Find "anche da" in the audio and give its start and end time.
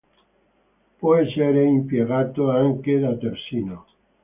2.49-3.13